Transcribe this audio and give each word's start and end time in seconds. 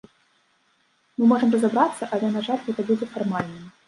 Мы 1.19 1.23
можам 1.31 1.53
разабрацца, 1.55 2.03
але, 2.17 2.27
на 2.37 2.41
жаль, 2.47 2.65
гэта 2.71 2.81
будзе 2.89 3.09
фармальным. 3.13 3.69